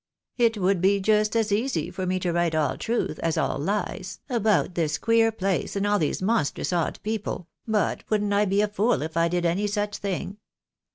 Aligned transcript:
It 0.39 0.57
would 0.57 0.81
be 0.81 0.99
just 0.99 1.35
as 1.35 1.51
easy 1.51 1.91
for 1.91 2.07
me 2.07 2.17
to 2.21 2.33
write 2.33 2.55
all 2.55 2.75
truth 2.75 3.19
as 3.19 3.37
all 3.37 3.59
lies, 3.59 4.19
about 4.29 4.73
this 4.73 4.97
queer 4.97 5.31
place, 5.31 5.75
and 5.75 5.85
all 5.85 5.99
these 5.99 6.23
monstrous 6.23 6.73
odd 6.73 6.97
people, 7.03 7.47
but 7.67 8.03
wouldn't 8.09 8.33
I 8.33 8.45
be 8.45 8.61
a 8.61 8.67
fool 8.67 9.03
if 9.03 9.15
I 9.15 9.27
did 9.27 9.45
any 9.45 9.67
such 9.67 9.97
thing 9.97 10.37